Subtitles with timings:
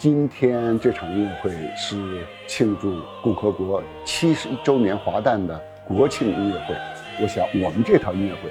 [0.00, 6.74] 今天这场音乐会是庆祝共和国七十一周年华诞的国庆音乐会。
[7.20, 8.50] 我想，我们这套音乐会，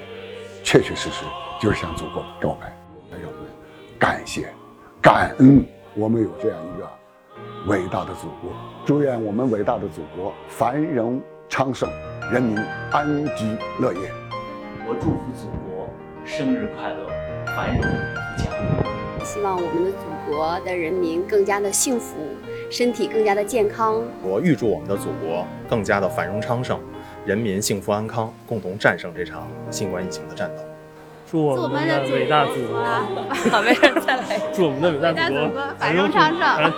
[0.62, 1.24] 确确实实
[1.60, 2.72] 就是向祖国告白，
[3.10, 3.50] 让我们
[3.98, 4.48] 感谢、
[5.02, 6.88] 感恩，我们有这样一个
[7.66, 8.52] 伟大的祖国。
[8.84, 11.90] 祝愿我们伟大的祖国繁荣昌盛，
[12.32, 12.56] 人民
[12.92, 13.44] 安居
[13.80, 14.12] 乐业。
[14.86, 15.88] 我祝福祖国
[16.24, 17.08] 生日快乐，
[17.56, 18.89] 繁荣富强。
[19.24, 22.16] 希望我们的祖国的人民更加的幸福，
[22.70, 24.02] 身体更加的健康。
[24.22, 26.80] 我预祝我们的祖国更加的繁荣昌盛，
[27.24, 30.62] 人民幸福安康，共同战胜这场新冠疫情的战斗。
[31.30, 32.82] 祝我们的伟大祖国，
[33.50, 34.40] 好，没人再来。
[34.52, 36.72] 祝我们的 伟大祖国繁荣昌盛。